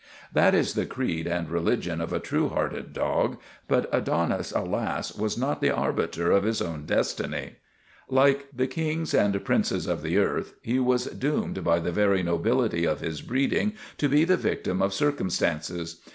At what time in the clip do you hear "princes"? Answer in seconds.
9.45-9.85